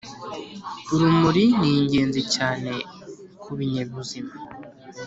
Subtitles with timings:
[0.93, 2.71] urumuri ni ingenzi cyane
[3.41, 4.33] ku binyabuzima